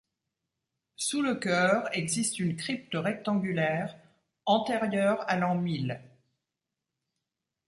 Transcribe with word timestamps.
Sous 0.95 1.21
le 1.21 1.35
chœur 1.35 1.87
existe 1.95 2.39
une 2.39 2.55
crypte 2.55 2.95
rectangulaire 2.95 3.95
antérieure 4.47 5.23
à 5.29 5.37
l'an 5.37 5.53
mil. 5.53 6.01